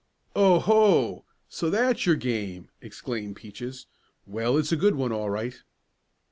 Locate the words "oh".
0.35-0.57